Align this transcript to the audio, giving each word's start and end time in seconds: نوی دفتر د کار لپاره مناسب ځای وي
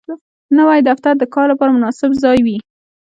نوی 0.57 0.79
دفتر 0.89 1.13
د 1.17 1.23
کار 1.33 1.47
لپاره 1.51 1.75
مناسب 1.77 2.11
ځای 2.23 2.39
وي 2.45 2.57